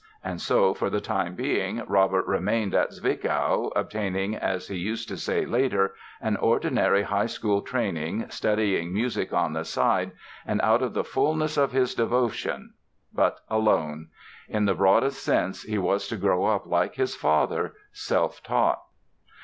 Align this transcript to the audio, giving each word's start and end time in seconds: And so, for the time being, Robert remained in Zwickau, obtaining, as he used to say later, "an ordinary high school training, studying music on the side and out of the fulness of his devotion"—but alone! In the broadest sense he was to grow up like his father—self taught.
And 0.23 0.41
so, 0.41 0.73
for 0.73 0.89
the 0.89 0.99
time 0.99 1.35
being, 1.35 1.83
Robert 1.87 2.25
remained 2.25 2.73
in 2.73 2.87
Zwickau, 2.91 3.69
obtaining, 3.75 4.35
as 4.35 4.67
he 4.67 4.75
used 4.75 5.07
to 5.09 5.15
say 5.15 5.45
later, 5.45 5.93
"an 6.19 6.37
ordinary 6.37 7.03
high 7.03 7.27
school 7.27 7.61
training, 7.61 8.25
studying 8.31 8.91
music 8.91 9.31
on 9.31 9.53
the 9.53 9.63
side 9.63 10.13
and 10.43 10.59
out 10.61 10.81
of 10.81 10.95
the 10.95 11.03
fulness 11.03 11.55
of 11.55 11.71
his 11.71 11.93
devotion"—but 11.93 13.41
alone! 13.47 14.07
In 14.49 14.65
the 14.65 14.73
broadest 14.73 15.23
sense 15.23 15.61
he 15.61 15.77
was 15.77 16.07
to 16.07 16.17
grow 16.17 16.45
up 16.45 16.65
like 16.65 16.95
his 16.95 17.13
father—self 17.15 18.41
taught. 18.41 18.81